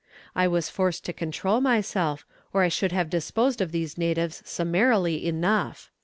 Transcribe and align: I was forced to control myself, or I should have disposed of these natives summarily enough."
I 0.35 0.47
was 0.47 0.67
forced 0.67 1.05
to 1.05 1.13
control 1.13 1.61
myself, 1.61 2.25
or 2.53 2.63
I 2.63 2.69
should 2.69 2.91
have 2.91 3.07
disposed 3.07 3.61
of 3.61 3.71
these 3.71 3.99
natives 3.99 4.41
summarily 4.43 5.23
enough." 5.27 5.91